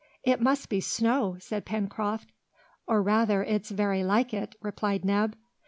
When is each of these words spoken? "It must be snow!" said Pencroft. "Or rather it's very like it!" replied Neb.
"It 0.23 0.41
must 0.41 0.67
be 0.67 0.81
snow!" 0.81 1.37
said 1.39 1.63
Pencroft. 1.63 2.31
"Or 2.87 3.03
rather 3.03 3.43
it's 3.43 3.69
very 3.69 4.03
like 4.03 4.33
it!" 4.33 4.55
replied 4.59 5.05
Neb. 5.05 5.37